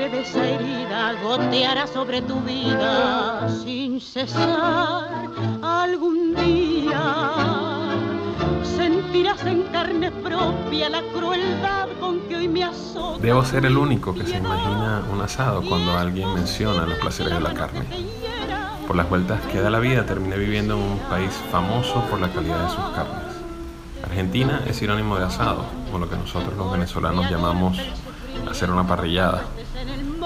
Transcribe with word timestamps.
sangre 0.00 0.08
de 0.08 0.22
esa 0.22 0.48
herida 0.48 1.12
goteará 1.22 1.86
sobre 1.86 2.22
tu 2.22 2.40
vida 2.40 3.48
sin 3.62 4.00
cesar 4.00 5.28
algún 5.62 6.34
día. 6.34 7.34
Sentirás 8.62 9.44
en 9.44 9.62
carne 9.64 10.10
propia 10.10 10.88
la 10.88 11.02
crueldad 11.02 11.88
con 11.98 12.20
que 12.20 12.36
hoy 12.36 12.48
me 12.48 12.64
azota. 12.64 13.18
Debo 13.20 13.44
ser 13.44 13.66
el 13.66 13.76
único 13.76 14.14
que 14.14 14.24
se 14.24 14.38
imagina 14.38 15.02
un 15.12 15.20
asado 15.20 15.62
cuando 15.68 15.96
alguien 15.96 16.32
menciona 16.34 16.86
los 16.86 16.98
placeres 16.98 17.34
de 17.34 17.40
la 17.40 17.52
carne. 17.52 17.84
Por 18.86 18.96
las 18.96 19.08
vueltas 19.08 19.40
que 19.52 19.60
da 19.60 19.70
la 19.70 19.80
vida, 19.80 20.06
terminé 20.06 20.36
viviendo 20.36 20.74
en 20.74 20.82
un 20.82 20.98
país 21.10 21.30
famoso 21.50 22.02
por 22.10 22.20
la 22.20 22.28
calidad 22.30 22.64
de 22.64 22.70
sus 22.70 22.84
carnes. 22.94 23.36
Argentina 24.02 24.62
es 24.66 24.76
sinónimo 24.76 25.18
de 25.18 25.26
asado, 25.26 25.64
o 25.92 25.98
lo 25.98 26.08
que 26.08 26.16
nosotros 26.16 26.56
los 26.56 26.72
venezolanos 26.72 27.30
llamamos 27.30 27.78
hacer 28.50 28.70
una 28.70 28.86
parrillada. 28.86 29.44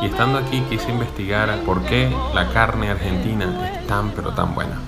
Y 0.01 0.07
estando 0.07 0.39
aquí 0.39 0.61
quise 0.69 0.91
investigar 0.91 1.59
por 1.61 1.83
qué 1.85 2.11
la 2.35 2.49
carne 2.53 2.91
argentina 2.91 3.71
es 3.73 3.87
tan 3.87 4.11
pero 4.11 4.33
tan 4.35 4.55
buena. 4.55 4.81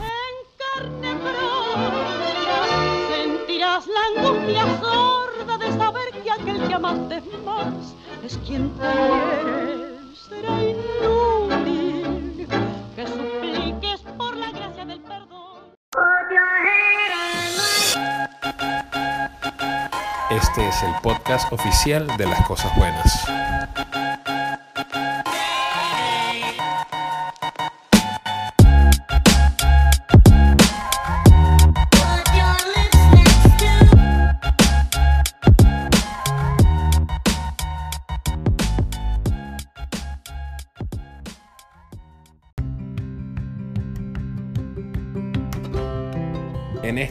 En 0.00 0.36
carne 0.58 1.14
propia 1.22 2.56
sentirás 3.08 3.86
la 3.86 4.22
angustia 4.22 4.64
sorda 4.80 5.58
de 5.58 5.72
saber 5.72 6.10
que 6.22 6.30
aquel 6.30 6.68
que 6.68 6.74
amaste 6.74 7.22
más 7.44 7.94
es 8.24 8.38
quien 8.38 8.70
te 8.70 8.80
quiere. 8.80 9.98
Será 10.28 10.62
inútil 10.62 12.48
que 12.94 13.06
supliques 13.06 14.00
por 14.16 14.36
la 14.36 14.50
gracia 14.50 14.84
del 14.84 15.00
perdón. 15.00 15.38
Este 20.30 20.68
es 20.68 20.82
el 20.82 20.92
podcast 21.02 21.50
oficial 21.52 22.06
de 22.18 22.26
las 22.26 22.46
cosas 22.46 22.76
buenas. 22.76 23.26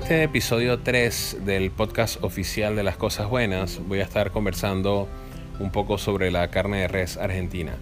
Este 0.08 0.24
episodio 0.24 0.80
3 0.80 1.40
del 1.44 1.70
podcast 1.70 2.24
oficial 2.24 2.78
de 2.78 2.84
las 2.84 2.96
cosas 2.96 3.28
buenas 3.30 3.82
voy 3.90 4.00
a 4.00 4.04
estar 4.04 4.32
conversando 4.32 5.10
un 5.60 5.70
poco 5.70 5.98
sobre 5.98 6.32
la 6.32 6.50
carne 6.50 6.80
de 6.80 6.88
res 6.88 7.18
argentina. 7.18 7.74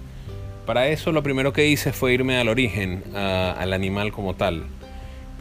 Para 0.66 0.88
eso 0.88 1.12
lo 1.12 1.22
primero 1.22 1.54
que 1.54 1.67
hice 1.67 1.94
fue 1.94 2.16
irme 2.16 2.40
al 2.40 2.48
origen, 2.48 3.04
al 3.14 3.73
animal 3.73 4.12
como 4.12 4.34
tal. 4.34 4.64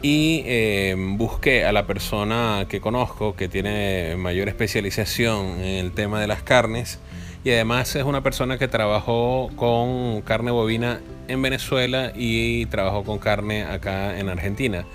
Y 0.03 0.43
eh, 0.45 0.95
busqué 0.95 1.65
a 1.65 1.71
la 1.71 1.87
persona 1.87 2.67
que 2.69 2.79
conozco 2.81 3.35
que 3.35 3.47
tiene 3.47 4.15
mayor 4.15 4.47
especialización 4.47 5.61
en 5.61 5.85
el 5.85 5.91
tema 5.91 6.21
de 6.21 6.27
las 6.27 6.43
carnes 6.43 6.99
y 7.43 7.49
además 7.49 7.95
es 7.95 8.03
una 8.03 8.21
persona 8.21 8.59
que 8.59 8.67
trabajó 8.67 9.49
con 9.55 10.21
carne 10.21 10.51
bovina 10.51 10.99
en 11.27 11.41
Venezuela 11.41 12.11
y 12.15 12.67
trabajó 12.67 13.03
con 13.03 13.17
carne 13.17 13.63
acá 13.63 14.19
en 14.19 14.29
Argentina. 14.29 14.85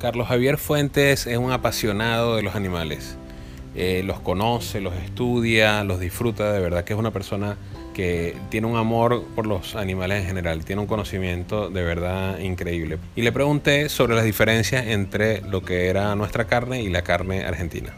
Carlos 0.00 0.28
Javier 0.28 0.58
Fuentes 0.58 1.26
es 1.26 1.38
un 1.38 1.50
apasionado 1.50 2.36
de 2.36 2.42
los 2.42 2.54
animales. 2.54 3.18
Eh, 3.74 4.02
los 4.04 4.20
conoce, 4.20 4.80
los 4.80 4.94
estudia, 4.94 5.82
los 5.84 5.98
disfruta. 5.98 6.52
De 6.52 6.60
verdad 6.60 6.84
que 6.84 6.92
es 6.92 6.98
una 6.98 7.10
persona 7.10 7.56
que 7.94 8.36
tiene 8.48 8.68
un 8.68 8.76
amor 8.76 9.24
por 9.34 9.46
los 9.46 9.74
animales 9.74 10.20
en 10.22 10.28
general. 10.28 10.64
Tiene 10.64 10.82
un 10.82 10.86
conocimiento 10.86 11.68
de 11.68 11.82
verdad 11.82 12.38
increíble. 12.38 12.98
Y 13.16 13.22
le 13.22 13.32
pregunté 13.32 13.88
sobre 13.88 14.14
las 14.14 14.24
diferencias 14.24 14.86
entre 14.86 15.42
lo 15.42 15.62
que 15.62 15.88
era 15.88 16.14
nuestra 16.14 16.44
carne 16.46 16.80
y 16.82 16.90
la 16.90 17.02
carne 17.02 17.44
argentina. 17.44 17.92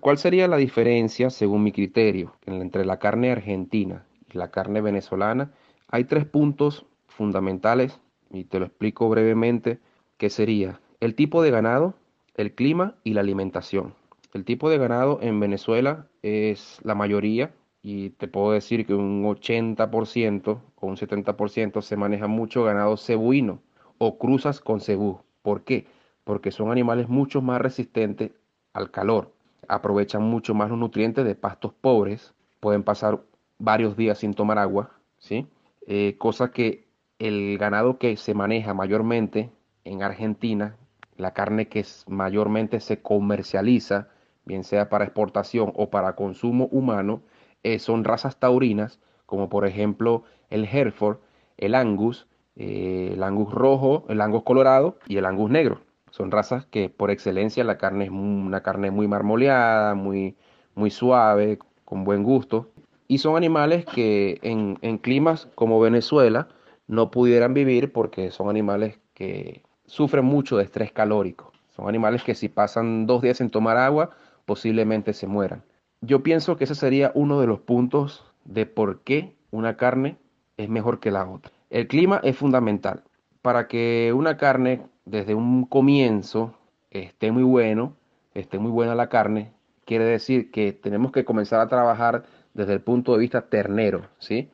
¿Cuál 0.00 0.16
sería 0.16 0.48
la 0.48 0.56
diferencia, 0.56 1.28
según 1.28 1.64
mi 1.64 1.72
criterio, 1.72 2.34
en- 2.46 2.62
entre 2.62 2.86
la 2.86 2.98
carne 2.98 3.30
argentina 3.30 4.06
y 4.32 4.38
la 4.38 4.50
carne 4.50 4.80
venezolana? 4.80 5.50
Hay 5.90 6.04
tres 6.04 6.24
puntos 6.24 6.86
fundamentales 7.08 7.98
y 8.30 8.44
te 8.44 8.58
lo 8.58 8.66
explico 8.66 9.08
brevemente, 9.08 9.78
que 10.16 10.30
sería 10.30 10.80
el 11.00 11.14
tipo 11.14 11.42
de 11.42 11.50
ganado, 11.50 11.94
el 12.34 12.54
clima 12.54 12.96
y 13.04 13.14
la 13.14 13.20
alimentación. 13.20 13.94
El 14.34 14.44
tipo 14.44 14.68
de 14.70 14.78
ganado 14.78 15.18
en 15.22 15.40
Venezuela 15.40 16.06
es 16.22 16.78
la 16.82 16.94
mayoría 16.94 17.52
y 17.82 18.10
te 18.10 18.28
puedo 18.28 18.52
decir 18.52 18.86
que 18.86 18.94
un 18.94 19.24
80% 19.24 20.60
o 20.76 20.86
un 20.86 20.96
70% 20.96 21.82
se 21.82 21.96
maneja 21.96 22.26
mucho 22.26 22.64
ganado 22.64 22.96
cebuino 22.96 23.60
o 23.98 24.18
cruzas 24.18 24.60
con 24.60 24.80
cebú. 24.80 25.20
¿Por 25.42 25.64
qué? 25.64 25.86
Porque 26.24 26.50
son 26.50 26.70
animales 26.70 27.08
mucho 27.08 27.40
más 27.40 27.60
resistentes 27.60 28.32
al 28.74 28.90
calor 28.90 29.32
aprovechan 29.68 30.22
mucho 30.22 30.54
más 30.54 30.70
los 30.70 30.78
nutrientes 30.78 31.24
de 31.24 31.34
pastos 31.34 31.72
pobres, 31.74 32.34
pueden 32.60 32.82
pasar 32.82 33.20
varios 33.58 33.96
días 33.96 34.18
sin 34.18 34.34
tomar 34.34 34.58
agua, 34.58 34.90
¿sí? 35.18 35.46
Eh, 35.86 36.16
cosa 36.18 36.50
que 36.50 36.87
el 37.18 37.58
ganado 37.58 37.98
que 37.98 38.16
se 38.16 38.34
maneja 38.34 38.74
mayormente 38.74 39.50
en 39.84 40.02
Argentina, 40.02 40.76
la 41.16 41.32
carne 41.32 41.68
que 41.68 41.84
mayormente 42.06 42.80
se 42.80 43.02
comercializa, 43.02 44.08
bien 44.44 44.64
sea 44.64 44.88
para 44.88 45.04
exportación 45.04 45.72
o 45.74 45.90
para 45.90 46.14
consumo 46.14 46.68
humano, 46.70 47.22
eh, 47.64 47.78
son 47.78 48.04
razas 48.04 48.38
taurinas, 48.38 49.00
como 49.26 49.48
por 49.48 49.66
ejemplo 49.66 50.22
el 50.48 50.64
Hereford, 50.64 51.18
el 51.56 51.74
Angus, 51.74 52.26
eh, 52.56 53.10
el 53.14 53.22
Angus 53.22 53.52
rojo, 53.52 54.04
el 54.08 54.20
Angus 54.20 54.44
colorado 54.44 54.98
y 55.06 55.16
el 55.16 55.26
Angus 55.26 55.50
negro. 55.50 55.80
Son 56.10 56.30
razas 56.30 56.66
que 56.66 56.88
por 56.88 57.10
excelencia 57.10 57.64
la 57.64 57.78
carne 57.78 58.04
es 58.04 58.10
una 58.10 58.62
carne 58.62 58.90
muy 58.90 59.08
marmoleada, 59.08 59.94
muy, 59.94 60.36
muy 60.74 60.90
suave, 60.90 61.58
con 61.84 62.04
buen 62.04 62.22
gusto. 62.22 62.68
Y 63.08 63.18
son 63.18 63.36
animales 63.36 63.84
que 63.84 64.38
en, 64.42 64.78
en 64.82 64.98
climas 64.98 65.48
como 65.54 65.80
Venezuela 65.80 66.48
no 66.88 67.10
pudieran 67.10 67.54
vivir 67.54 67.92
porque 67.92 68.30
son 68.30 68.48
animales 68.48 68.98
que 69.14 69.62
sufren 69.86 70.24
mucho 70.24 70.56
de 70.56 70.64
estrés 70.64 70.90
calórico. 70.90 71.52
Son 71.76 71.88
animales 71.88 72.24
que 72.24 72.34
si 72.34 72.48
pasan 72.48 73.06
dos 73.06 73.22
días 73.22 73.38
sin 73.38 73.50
tomar 73.50 73.76
agua, 73.76 74.10
posiblemente 74.46 75.12
se 75.12 75.26
mueran. 75.26 75.62
Yo 76.00 76.22
pienso 76.22 76.56
que 76.56 76.64
ese 76.64 76.74
sería 76.74 77.12
uno 77.14 77.40
de 77.40 77.46
los 77.46 77.60
puntos 77.60 78.24
de 78.44 78.66
por 78.66 79.00
qué 79.02 79.36
una 79.50 79.76
carne 79.76 80.16
es 80.56 80.68
mejor 80.68 80.98
que 80.98 81.10
la 81.10 81.28
otra. 81.28 81.52
El 81.70 81.86
clima 81.86 82.20
es 82.24 82.36
fundamental. 82.36 83.04
Para 83.42 83.68
que 83.68 84.12
una 84.14 84.36
carne 84.36 84.86
desde 85.04 85.34
un 85.34 85.64
comienzo 85.66 86.54
esté 86.90 87.30
muy 87.30 87.42
bueno, 87.42 87.96
esté 88.34 88.58
muy 88.58 88.70
buena 88.70 88.94
la 88.94 89.08
carne, 89.08 89.52
quiere 89.84 90.04
decir 90.04 90.50
que 90.50 90.72
tenemos 90.72 91.12
que 91.12 91.24
comenzar 91.24 91.60
a 91.60 91.68
trabajar 91.68 92.24
desde 92.54 92.72
el 92.72 92.80
punto 92.80 93.12
de 93.12 93.18
vista 93.18 93.48
ternero, 93.48 94.06
¿sí? 94.18 94.50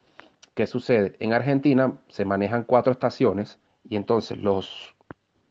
¿Qué 0.55 0.67
sucede? 0.69 1.17
En 1.19 1.33
Argentina 1.33 1.95
se 2.09 2.25
manejan 2.25 2.63
cuatro 2.63 2.93
estaciones 2.93 3.59
y 3.89 3.97
entonces 3.97 4.39
los, 4.39 4.95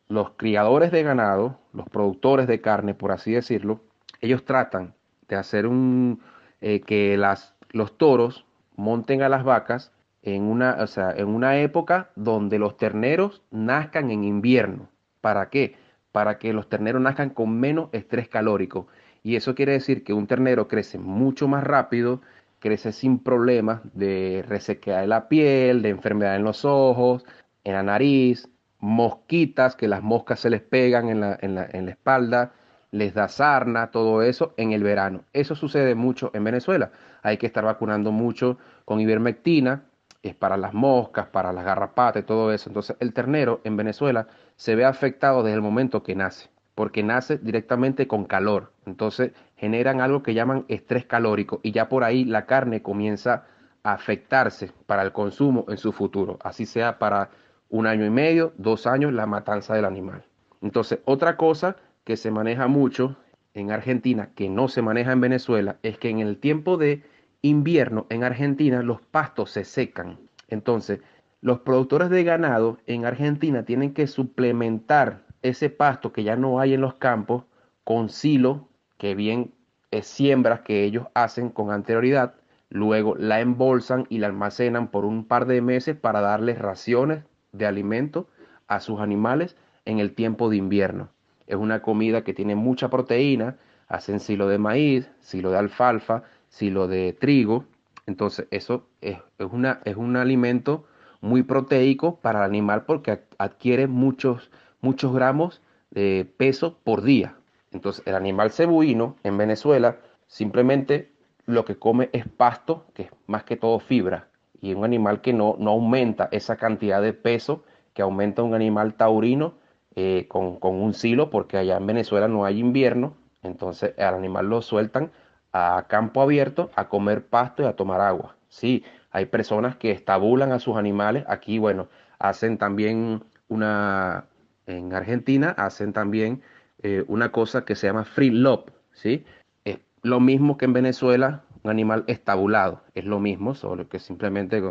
los 0.08 0.30
criadores 0.30 0.90
de 0.92 1.02
ganado, 1.02 1.60
los 1.72 1.88
productores 1.88 2.46
de 2.46 2.62
carne, 2.62 2.94
por 2.94 3.12
así 3.12 3.32
decirlo, 3.32 3.80
ellos 4.22 4.44
tratan 4.46 4.94
de 5.28 5.36
hacer 5.36 5.66
un, 5.66 6.22
eh, 6.62 6.80
que 6.80 7.18
las, 7.18 7.54
los 7.70 7.98
toros 7.98 8.46
monten 8.76 9.20
a 9.20 9.28
las 9.28 9.44
vacas 9.44 9.92
en 10.22 10.44
una, 10.44 10.78
o 10.80 10.86
sea, 10.86 11.10
en 11.10 11.28
una 11.28 11.58
época 11.58 12.10
donde 12.16 12.58
los 12.58 12.78
terneros 12.78 13.42
nazcan 13.50 14.10
en 14.10 14.24
invierno. 14.24 14.88
¿Para 15.20 15.50
qué? 15.50 15.76
Para 16.12 16.38
que 16.38 16.54
los 16.54 16.70
terneros 16.70 17.02
nazcan 17.02 17.28
con 17.28 17.60
menos 17.60 17.90
estrés 17.92 18.28
calórico. 18.30 18.86
Y 19.22 19.36
eso 19.36 19.54
quiere 19.54 19.72
decir 19.72 20.02
que 20.02 20.14
un 20.14 20.26
ternero 20.26 20.66
crece 20.66 20.98
mucho 20.98 21.46
más 21.46 21.62
rápido, 21.64 22.22
crece 22.64 22.92
sin 22.92 23.18
problemas 23.18 23.82
de 23.92 24.42
resequedad 24.48 25.02
de 25.02 25.06
la 25.06 25.28
piel, 25.28 25.82
de 25.82 25.90
enfermedad 25.90 26.34
en 26.34 26.44
los 26.44 26.64
ojos, 26.64 27.22
en 27.62 27.74
la 27.74 27.82
nariz, 27.82 28.48
mosquitas, 28.78 29.76
que 29.76 29.86
las 29.86 30.02
moscas 30.02 30.40
se 30.40 30.48
les 30.48 30.62
pegan 30.62 31.10
en 31.10 31.20
la, 31.20 31.38
en 31.42 31.54
la, 31.54 31.68
en 31.70 31.84
la 31.84 31.90
espalda, 31.90 32.52
les 32.90 33.12
da 33.12 33.28
sarna, 33.28 33.90
todo 33.90 34.22
eso 34.22 34.54
en 34.56 34.72
el 34.72 34.82
verano. 34.82 35.24
Eso 35.34 35.54
sucede 35.54 35.94
mucho 35.94 36.30
en 36.32 36.44
Venezuela. 36.44 36.90
Hay 37.22 37.36
que 37.36 37.46
estar 37.46 37.64
vacunando 37.64 38.12
mucho 38.12 38.56
con 38.86 38.98
ivermectina, 38.98 39.82
es 40.22 40.34
para 40.34 40.56
las 40.56 40.72
moscas, 40.72 41.26
para 41.26 41.52
las 41.52 41.66
garrapatas 41.66 42.24
todo 42.24 42.50
eso. 42.50 42.70
Entonces 42.70 42.96
el 42.98 43.12
ternero 43.12 43.60
en 43.64 43.76
Venezuela 43.76 44.26
se 44.56 44.74
ve 44.74 44.86
afectado 44.86 45.42
desde 45.42 45.56
el 45.56 45.60
momento 45.60 46.02
que 46.02 46.14
nace, 46.14 46.48
porque 46.74 47.02
nace 47.02 47.36
directamente 47.36 48.06
con 48.08 48.24
calor. 48.24 48.72
Entonces 48.86 49.32
generan 49.64 50.02
algo 50.02 50.22
que 50.22 50.34
llaman 50.34 50.66
estrés 50.68 51.06
calórico 51.06 51.60
y 51.62 51.72
ya 51.72 51.88
por 51.88 52.04
ahí 52.04 52.26
la 52.26 52.44
carne 52.44 52.82
comienza 52.82 53.46
a 53.82 53.94
afectarse 53.94 54.72
para 54.84 55.02
el 55.02 55.12
consumo 55.12 55.64
en 55.68 55.78
su 55.78 55.90
futuro, 55.90 56.38
así 56.42 56.66
sea 56.66 56.98
para 56.98 57.30
un 57.70 57.86
año 57.86 58.04
y 58.04 58.10
medio, 58.10 58.52
dos 58.58 58.86
años, 58.86 59.14
la 59.14 59.26
matanza 59.26 59.74
del 59.74 59.86
animal. 59.86 60.22
Entonces, 60.60 60.98
otra 61.06 61.38
cosa 61.38 61.76
que 62.04 62.18
se 62.18 62.30
maneja 62.30 62.66
mucho 62.66 63.16
en 63.54 63.70
Argentina 63.70 64.32
que 64.34 64.50
no 64.50 64.68
se 64.68 64.82
maneja 64.82 65.12
en 65.12 65.22
Venezuela 65.22 65.78
es 65.82 65.96
que 65.96 66.10
en 66.10 66.18
el 66.18 66.36
tiempo 66.36 66.76
de 66.76 67.02
invierno 67.40 68.06
en 68.10 68.22
Argentina 68.22 68.82
los 68.82 69.00
pastos 69.00 69.50
se 69.50 69.64
secan. 69.64 70.18
Entonces, 70.48 71.00
los 71.40 71.60
productores 71.60 72.10
de 72.10 72.22
ganado 72.22 72.76
en 72.86 73.06
Argentina 73.06 73.64
tienen 73.64 73.94
que 73.94 74.08
suplementar 74.08 75.24
ese 75.40 75.70
pasto 75.70 76.12
que 76.12 76.22
ya 76.22 76.36
no 76.36 76.60
hay 76.60 76.74
en 76.74 76.82
los 76.82 76.96
campos 76.96 77.44
con 77.82 78.10
silo, 78.10 78.68
que 79.04 79.14
bien 79.14 79.52
es 79.90 80.06
siembras 80.06 80.60
que 80.62 80.82
ellos 80.82 81.08
hacen 81.12 81.50
con 81.50 81.70
anterioridad, 81.70 82.36
luego 82.70 83.14
la 83.16 83.40
embolsan 83.40 84.06
y 84.08 84.16
la 84.16 84.28
almacenan 84.28 84.88
por 84.88 85.04
un 85.04 85.26
par 85.26 85.44
de 85.44 85.60
meses 85.60 85.94
para 85.94 86.22
darles 86.22 86.58
raciones 86.58 87.22
de 87.52 87.66
alimento 87.66 88.28
a 88.66 88.80
sus 88.80 89.00
animales 89.00 89.58
en 89.84 89.98
el 89.98 90.14
tiempo 90.14 90.48
de 90.48 90.56
invierno. 90.56 91.10
Es 91.46 91.56
una 91.56 91.82
comida 91.82 92.24
que 92.24 92.32
tiene 92.32 92.54
mucha 92.54 92.88
proteína, 92.88 93.58
hacen 93.88 94.20
silo 94.20 94.48
de 94.48 94.56
maíz, 94.56 95.10
silo 95.20 95.50
de 95.50 95.58
alfalfa, 95.58 96.22
silo 96.48 96.88
de 96.88 97.12
trigo, 97.12 97.66
entonces 98.06 98.46
eso 98.50 98.88
es, 99.02 99.18
una, 99.38 99.82
es 99.84 99.96
un 99.96 100.16
alimento 100.16 100.86
muy 101.20 101.42
proteico 101.42 102.20
para 102.20 102.38
el 102.38 102.46
animal 102.46 102.86
porque 102.86 103.20
adquiere 103.36 103.86
muchos, 103.86 104.50
muchos 104.80 105.12
gramos 105.12 105.60
de 105.90 106.26
peso 106.38 106.78
por 106.82 107.02
día. 107.02 107.36
Entonces 107.74 108.02
el 108.06 108.14
animal 108.14 108.52
cebuino 108.52 109.16
en 109.24 109.36
Venezuela 109.36 109.98
simplemente 110.26 111.12
lo 111.44 111.66
que 111.66 111.76
come 111.76 112.08
es 112.12 112.26
pasto, 112.26 112.86
que 112.94 113.02
es 113.02 113.10
más 113.26 113.44
que 113.44 113.56
todo 113.56 113.78
fibra, 113.80 114.28
y 114.60 114.72
un 114.72 114.84
animal 114.84 115.20
que 115.20 115.34
no, 115.34 115.56
no 115.58 115.72
aumenta 115.72 116.28
esa 116.32 116.56
cantidad 116.56 117.02
de 117.02 117.12
peso 117.12 117.64
que 117.92 118.00
aumenta 118.00 118.42
un 118.42 118.54
animal 118.54 118.94
taurino 118.94 119.54
eh, 119.94 120.26
con, 120.28 120.58
con, 120.58 120.76
un 120.76 120.94
silo, 120.94 121.28
porque 121.28 121.58
allá 121.58 121.76
en 121.76 121.86
Venezuela 121.86 122.28
no 122.28 122.44
hay 122.44 122.58
invierno, 122.58 123.14
entonces 123.42 123.92
al 123.98 124.14
animal 124.14 124.48
lo 124.48 124.62
sueltan 124.62 125.12
a 125.52 125.84
campo 125.88 126.22
abierto 126.22 126.70
a 126.74 126.88
comer 126.88 127.26
pasto 127.26 127.62
y 127.62 127.66
a 127.66 127.76
tomar 127.76 128.00
agua. 128.00 128.36
Sí, 128.48 128.84
hay 129.10 129.26
personas 129.26 129.76
que 129.76 129.90
estabulan 129.90 130.52
a 130.52 130.58
sus 130.58 130.76
animales. 130.76 131.24
Aquí, 131.28 131.58
bueno, 131.58 131.88
hacen 132.18 132.58
también 132.58 133.22
una, 133.48 134.26
en 134.66 134.92
Argentina, 134.92 135.50
hacen 135.56 135.92
también 135.92 136.42
eh, 136.84 137.02
una 137.08 137.32
cosa 137.32 137.64
que 137.64 137.76
se 137.76 137.86
llama 137.86 138.04
free 138.04 138.28
lop, 138.28 138.68
¿sí? 138.92 139.24
Es 139.64 139.78
lo 140.02 140.20
mismo 140.20 140.58
que 140.58 140.66
en 140.66 140.74
Venezuela, 140.74 141.42
un 141.62 141.70
animal 141.70 142.04
estabulado. 142.08 142.82
Es 142.94 143.06
lo 143.06 143.20
mismo, 143.20 143.54
solo 143.54 143.88
que 143.88 143.98
simplemente 143.98 144.62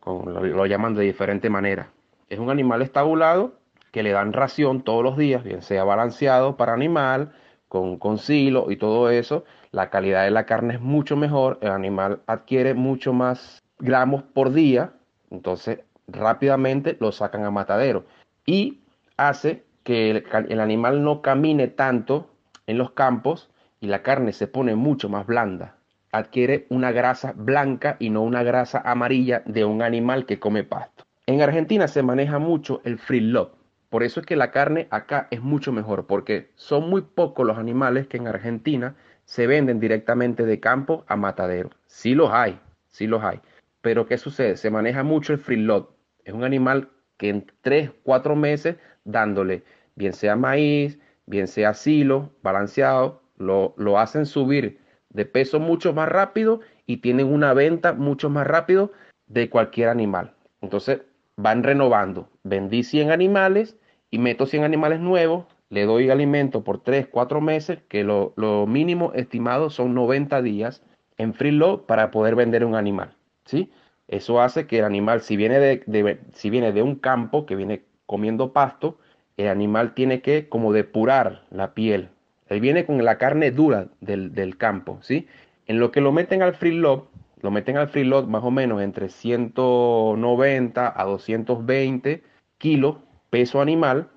con, 0.00 0.34
lo, 0.34 0.66
llaman 0.66 0.96
de 0.96 1.04
diferente 1.04 1.48
manera. 1.48 1.92
Es 2.28 2.40
un 2.40 2.50
animal 2.50 2.82
estabulado 2.82 3.54
que 3.92 4.02
le 4.02 4.10
dan 4.10 4.32
ración 4.32 4.82
todos 4.82 5.04
los 5.04 5.16
días, 5.16 5.44
bien 5.44 5.62
sea 5.62 5.84
balanceado 5.84 6.56
para 6.56 6.72
animal, 6.72 7.32
con, 7.68 7.98
con 7.98 8.18
silo 8.18 8.72
y 8.72 8.76
todo 8.76 9.08
eso. 9.08 9.44
La 9.70 9.90
calidad 9.90 10.24
de 10.24 10.32
la 10.32 10.46
carne 10.46 10.74
es 10.74 10.80
mucho 10.80 11.16
mejor, 11.16 11.58
el 11.60 11.70
animal 11.70 12.20
adquiere 12.26 12.74
mucho 12.74 13.12
más 13.12 13.62
gramos 13.78 14.24
por 14.24 14.52
día, 14.52 14.92
entonces 15.30 15.78
rápidamente 16.08 16.96
lo 16.98 17.12
sacan 17.12 17.44
a 17.44 17.52
matadero 17.52 18.04
y 18.44 18.80
hace 19.16 19.69
que 19.84 20.10
el, 20.10 20.60
animal 20.60 21.02
no 21.02 21.22
camine 21.22 21.68
tanto 21.68 22.30
en 22.66 22.78
los 22.78 22.92
campos 22.92 23.50
y 23.80 23.86
la 23.86 24.02
carne 24.02 24.32
se 24.32 24.46
pone 24.46 24.74
mucho 24.74 25.08
más 25.08 25.26
blanda. 25.26 25.76
Adquiere 26.12 26.66
una 26.70 26.92
grasa 26.92 27.32
blanca 27.36 27.96
y 27.98 28.10
no 28.10 28.22
una 28.22 28.42
grasa 28.42 28.82
amarilla 28.84 29.42
de 29.46 29.64
un 29.64 29.82
animal 29.82 30.26
que 30.26 30.38
come 30.38 30.64
pasto. 30.64 31.04
En 31.26 31.40
Argentina 31.42 31.88
se 31.88 32.02
maneja 32.02 32.38
mucho 32.38 32.80
el 32.84 32.98
free 32.98 33.20
love. 33.20 33.52
Por 33.88 34.02
eso 34.02 34.20
es 34.20 34.26
que 34.26 34.36
la 34.36 34.50
carne 34.50 34.86
acá 34.90 35.26
es 35.30 35.40
mucho 35.40 35.72
mejor, 35.72 36.06
porque 36.06 36.50
son 36.54 36.88
muy 36.88 37.02
pocos 37.02 37.46
los 37.46 37.58
animales 37.58 38.06
que 38.06 38.18
en 38.18 38.28
Argentina 38.28 38.94
se 39.24 39.46
venden 39.46 39.80
directamente 39.80 40.44
de 40.44 40.60
campo 40.60 41.04
a 41.08 41.16
matadero. 41.16 41.70
Sí 41.86 42.14
los 42.14 42.30
hay, 42.32 42.60
sí 42.88 43.06
los 43.06 43.22
hay. 43.22 43.40
Pero 43.80 44.06
¿qué 44.06 44.18
sucede? 44.18 44.56
Se 44.56 44.70
maneja 44.70 45.02
mucho 45.02 45.32
el 45.32 45.38
free 45.38 45.56
lot. 45.56 45.96
Es 46.24 46.34
un 46.34 46.44
animal 46.44 46.90
que 47.20 47.28
en 47.28 47.46
3, 47.60 47.90
4 48.02 48.34
meses 48.34 48.76
dándole, 49.04 49.62
bien 49.94 50.14
sea 50.14 50.36
maíz, 50.36 50.98
bien 51.26 51.48
sea 51.48 51.74
silo, 51.74 52.30
balanceado, 52.42 53.20
lo, 53.36 53.74
lo 53.76 53.98
hacen 53.98 54.24
subir 54.24 54.78
de 55.10 55.26
peso 55.26 55.60
mucho 55.60 55.92
más 55.92 56.08
rápido 56.08 56.60
y 56.86 56.96
tienen 56.96 57.30
una 57.30 57.52
venta 57.52 57.92
mucho 57.92 58.30
más 58.30 58.46
rápido 58.46 58.92
de 59.26 59.50
cualquier 59.50 59.90
animal. 59.90 60.32
Entonces 60.62 61.02
van 61.36 61.62
renovando. 61.62 62.30
Vendí 62.42 62.82
100 62.84 63.10
animales 63.10 63.76
y 64.10 64.18
meto 64.18 64.46
100 64.46 64.64
animales 64.64 64.98
nuevos, 65.00 65.44
le 65.68 65.84
doy 65.84 66.08
alimento 66.08 66.64
por 66.64 66.82
3, 66.82 67.08
4 67.08 67.42
meses, 67.42 67.80
que 67.90 68.02
lo, 68.02 68.32
lo 68.36 68.66
mínimo 68.66 69.12
estimado 69.14 69.68
son 69.68 69.94
90 69.94 70.40
días 70.40 70.82
en 71.18 71.34
free 71.34 71.50
load 71.50 71.80
para 71.80 72.10
poder 72.10 72.34
vender 72.34 72.64
un 72.64 72.76
animal. 72.76 73.14
¿sí? 73.44 73.70
Eso 74.10 74.40
hace 74.40 74.66
que 74.66 74.80
el 74.80 74.84
animal, 74.84 75.22
si 75.22 75.36
viene 75.36 75.60
de, 75.60 76.18
si 76.32 76.50
viene 76.50 76.72
de 76.72 76.82
un 76.82 76.96
campo 76.96 77.46
que 77.46 77.54
viene 77.54 77.84
comiendo 78.06 78.52
pasto, 78.52 78.98
el 79.36 79.46
animal 79.46 79.94
tiene 79.94 80.20
que 80.20 80.48
como 80.48 80.72
depurar 80.72 81.44
la 81.50 81.74
piel. 81.74 82.08
Él 82.48 82.60
viene 82.60 82.84
con 82.84 83.04
la 83.04 83.18
carne 83.18 83.52
dura 83.52 83.86
del, 84.00 84.56
campo, 84.56 84.98
¿sí? 85.00 85.28
En 85.68 85.78
lo 85.78 85.92
que 85.92 86.00
lo 86.00 86.10
meten 86.10 86.42
al 86.42 86.54
free 86.54 86.76
load, 86.76 87.04
lo 87.40 87.52
meten 87.52 87.76
al 87.76 87.88
free 87.88 88.02
load 88.02 88.26
más 88.26 88.42
o 88.42 88.50
menos 88.50 88.82
entre 88.82 89.10
190 89.10 91.00
a 91.00 91.04
220 91.04 92.24
kilos 92.58 92.96
peso 93.30 93.60
animal 93.60 94.08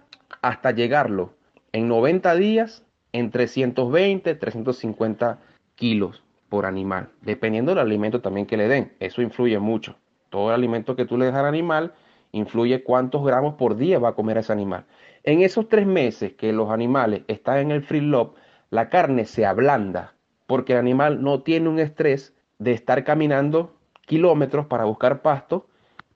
hasta 0.42 0.72
llegarlo 0.72 1.36
en 1.72 1.88
90 1.88 2.34
días 2.34 2.84
en 3.12 3.30
320, 3.30 4.34
350 4.34 5.40
kilos 5.76 6.24
por 6.54 6.68
animal, 6.68 7.10
dependiendo 7.22 7.72
del 7.72 7.80
alimento 7.80 8.22
también 8.22 8.46
que 8.46 8.58
le 8.58 8.68
den. 8.68 8.94
Eso 9.00 9.24
influye 9.24 9.58
mucho. 9.58 9.96
Todo 10.30 10.50
el 10.50 10.54
alimento 10.54 10.96
que 10.96 11.04
tú 11.04 11.18
le 11.18 11.26
das 11.26 11.34
al 11.34 11.48
animal 11.48 11.96
influye 12.32 12.84
cuántos 12.84 13.26
gramos 13.26 13.56
por 13.56 13.76
día 13.76 13.98
va 13.98 14.10
a 14.10 14.14
comer 14.14 14.38
ese 14.38 14.54
animal. 14.54 14.86
En 15.24 15.42
esos 15.42 15.68
tres 15.68 15.88
meses 15.88 16.34
que 16.34 16.54
los 16.54 16.70
animales 16.70 17.24
están 17.28 17.58
en 17.58 17.72
el 17.72 17.82
free 17.82 18.02
lob, 18.02 18.36
la 18.70 18.90
carne 18.90 19.26
se 19.26 19.48
ablanda 19.48 20.14
porque 20.46 20.74
el 20.74 20.78
animal 20.78 21.24
no 21.24 21.42
tiene 21.42 21.70
un 21.70 21.80
estrés 21.80 22.36
de 22.60 22.74
estar 22.74 23.04
caminando 23.04 23.76
kilómetros 24.06 24.68
para 24.68 24.86
buscar 24.86 25.24
pasto 25.24 25.66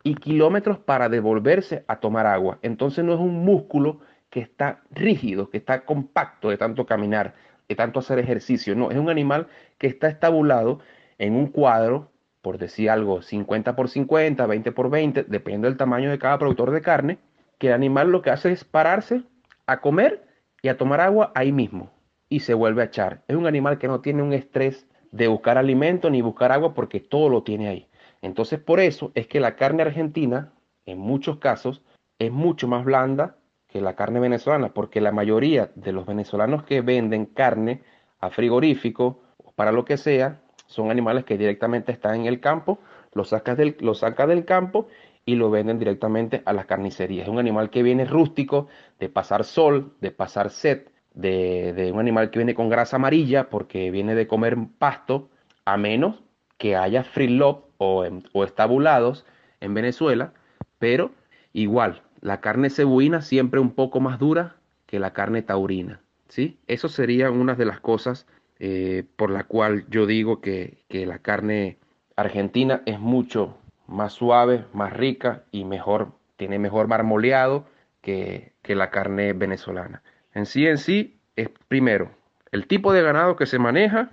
y 0.04 0.14
kilómetros 0.14 0.78
para 0.78 1.10
devolverse 1.10 1.84
a 1.88 2.00
tomar 2.00 2.28
agua. 2.28 2.60
Entonces 2.62 3.04
no 3.04 3.16
es 3.16 3.20
un 3.20 3.44
músculo 3.44 4.02
que 4.30 4.42
está 4.42 4.84
rígido, 4.92 5.50
que 5.50 5.58
está 5.58 5.84
compacto 5.84 6.50
de 6.50 6.58
tanto 6.58 6.86
caminar, 6.86 7.34
tanto 7.76 8.00
hacer 8.00 8.20
ejercicio. 8.20 8.76
No, 8.76 8.92
es 8.92 8.98
un 8.98 9.10
animal 9.10 9.48
que 9.78 9.88
está 9.88 10.08
estabulado 10.08 10.80
en 11.18 11.36
un 11.36 11.48
cuadro, 11.48 12.12
por 12.42 12.58
decir 12.58 12.90
algo, 12.90 13.22
50 13.22 13.76
por 13.76 13.90
50, 13.90 14.46
20 14.46 14.72
por 14.72 14.90
20, 14.90 15.24
dependiendo 15.24 15.68
del 15.68 15.78
tamaño 15.78 16.10
de 16.10 16.20
cada 16.20 16.38
productor 16.38 16.72
de 16.72 16.82
carne, 16.82 17.18
que 17.58 17.68
el 17.68 17.74
animal 17.74 18.12
lo 18.12 18.22
que 18.22 18.30
hace 18.30 18.52
es 18.52 18.64
pararse 18.64 19.24
a 19.66 19.82
comer 19.82 20.24
y 20.62 20.70
a 20.70 20.78
tomar 20.78 21.02
agua 21.02 21.32
ahí 21.36 21.52
mismo 21.52 21.92
y 22.30 22.42
se 22.42 22.54
vuelve 22.54 22.82
a 22.82 22.86
echar. 22.86 23.24
Es 23.28 23.36
un 23.36 23.48
animal 23.48 23.78
que 23.78 23.88
no 23.88 24.02
tiene 24.02 24.24
un 24.24 24.34
estrés 24.34 24.88
de 25.12 25.28
buscar 25.28 25.58
alimento 25.58 26.10
ni 26.10 26.22
buscar 26.22 26.52
agua 26.52 26.74
porque 26.74 27.00
todo 27.00 27.30
lo 27.30 27.44
tiene 27.44 27.68
ahí. 27.68 27.88
Entonces 28.22 28.60
por 28.60 28.80
eso 28.80 29.12
es 29.16 29.28
que 29.28 29.40
la 29.40 29.56
carne 29.56 29.84
argentina, 29.84 30.54
en 30.86 31.00
muchos 31.00 31.38
casos, 31.38 31.82
es 32.20 32.32
mucho 32.32 32.68
más 32.68 32.84
blanda 32.84 33.38
la 33.82 33.96
carne 33.96 34.20
venezolana, 34.20 34.74
porque 34.74 35.02
la 35.02 35.12
mayoría 35.12 35.72
de 35.76 35.92
los 35.92 36.06
venezolanos 36.06 36.64
que 36.64 36.82
venden 36.82 37.26
carne 37.26 37.84
a 38.20 38.30
frigorífico 38.30 39.22
o 39.38 39.52
para 39.52 39.72
lo 39.72 39.86
que 39.86 39.98
sea, 39.98 40.42
son 40.68 40.92
animales 40.92 41.24
que 41.24 41.38
directamente 41.38 41.92
están 41.92 42.16
en 42.22 42.26
el 42.26 42.40
campo, 42.40 42.80
lo 43.14 43.24
sacas 43.24 43.58
del, 43.58 43.78
del 43.78 44.46
campo 44.46 44.88
y 45.26 45.36
lo 45.36 45.50
venden 45.50 45.80
directamente 45.80 46.42
a 46.46 46.54
las 46.54 46.66
carnicerías. 46.66 47.24
Es 47.24 47.30
un 47.30 47.40
animal 47.40 47.70
que 47.70 47.84
viene 47.84 48.06
rústico, 48.06 48.68
de 49.00 49.10
pasar 49.10 49.44
sol, 49.44 49.94
de 50.02 50.12
pasar 50.12 50.50
sed, 50.50 50.88
de, 51.14 51.92
un 51.94 52.00
animal 52.00 52.30
que 52.30 52.40
viene 52.40 52.54
con 52.54 52.70
grasa 52.70 52.98
amarilla 52.98 53.50
porque 53.50 53.92
viene 53.92 54.16
de 54.16 54.28
comer 54.28 54.58
pasto, 54.78 55.30
a 55.66 55.76
menos 55.76 56.24
que 56.58 56.76
haya 56.76 57.04
free 57.04 57.28
love 57.28 57.64
o, 57.78 58.06
o 58.34 58.44
estabulados 58.44 59.26
en 59.60 59.74
Venezuela, 59.74 60.34
pero 60.80 61.12
igual, 61.54 62.04
la 62.22 62.42
carne 62.42 62.70
cebuina 62.70 63.22
siempre 63.22 63.60
un 63.60 63.72
poco 63.72 64.00
más 64.00 64.20
dura 64.20 64.56
que 64.86 65.00
la 65.00 65.14
carne 65.14 65.42
taurina. 65.42 66.02
¿sí? 66.30 66.60
Eso 66.68 66.90
sería 66.90 67.32
una 67.32 67.56
de 67.56 67.66
las 67.66 67.80
cosas 67.80 68.26
eh, 68.60 69.04
por 69.16 69.30
la 69.30 69.44
cual 69.44 69.86
yo 69.90 70.06
digo 70.06 70.42
que, 70.42 70.84
la 70.90 71.20
carne 71.20 71.78
argentina 72.16 72.82
es 72.86 73.00
mucho 73.00 73.58
más 73.88 74.14
suave, 74.14 74.66
más 74.74 74.94
rica 74.94 75.44
y 75.52 75.64
mejor, 75.64 76.14
tiene 76.36 76.60
mejor 76.60 76.88
marmoleado 76.88 77.66
que, 78.02 78.54
que 78.62 78.76
la 78.76 78.90
carne 78.90 79.34
venezolana. 79.34 80.02
En 80.34 80.46
sí, 80.46 80.68
en 80.68 80.78
sí, 80.78 81.20
es 81.36 81.50
primero 81.68 82.12
el 82.52 82.68
tipo 82.68 82.94
de 82.94 83.02
ganado 83.02 83.36
que 83.36 83.46
se 83.46 83.60
maneja, 83.60 84.10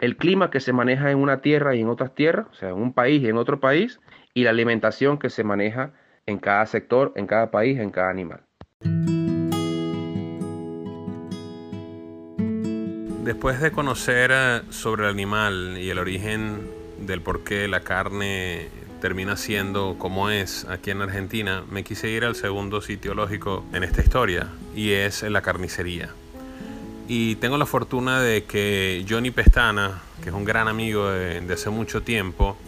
el 0.00 0.16
clima 0.16 0.50
que 0.50 0.60
se 0.60 0.72
maneja 0.72 1.10
en 1.10 1.18
una 1.18 1.40
tierra 1.40 1.74
y 1.74 1.80
en 1.80 1.88
otras 1.88 2.14
tierras, 2.14 2.46
o 2.50 2.54
sea, 2.54 2.70
en 2.70 2.76
un 2.76 2.92
país 2.92 3.22
y 3.22 3.28
en 3.28 3.36
otro 3.36 3.60
país, 3.60 4.00
y 4.34 4.44
la 4.44 4.50
alimentación 4.50 5.18
que 5.18 5.30
se 5.30 5.44
maneja 5.44 5.92
en 6.28 6.38
cada 6.38 6.66
sector, 6.66 7.12
en 7.16 7.26
cada 7.26 7.50
país, 7.50 7.78
en 7.80 7.90
cada 7.90 8.10
animal. 8.10 8.40
Después 13.24 13.60
de 13.60 13.72
conocer 13.72 14.30
eh, 14.32 14.60
sobre 14.68 15.04
el 15.04 15.10
animal 15.10 15.78
y 15.78 15.88
el 15.88 15.98
origen 15.98 16.68
del 17.00 17.22
por 17.22 17.44
qué 17.44 17.66
la 17.66 17.80
carne 17.80 18.68
termina 19.00 19.36
siendo 19.36 19.96
como 19.98 20.28
es 20.28 20.66
aquí 20.66 20.90
en 20.90 21.00
Argentina, 21.00 21.64
me 21.70 21.82
quise 21.82 22.10
ir 22.10 22.24
al 22.24 22.34
segundo 22.34 22.82
sitio 22.82 23.14
lógico 23.14 23.64
en 23.72 23.84
esta 23.84 24.02
historia 24.02 24.48
y 24.74 24.92
es 24.92 25.22
la 25.22 25.40
carnicería. 25.40 26.10
Y 27.06 27.36
tengo 27.36 27.56
la 27.56 27.64
fortuna 27.64 28.20
de 28.20 28.44
que 28.44 29.06
Johnny 29.08 29.30
Pestana, 29.30 30.02
que 30.22 30.28
es 30.28 30.34
un 30.34 30.44
gran 30.44 30.68
amigo 30.68 31.10
de, 31.10 31.40
de 31.40 31.54
hace 31.54 31.70
mucho 31.70 32.02
tiempo, 32.02 32.58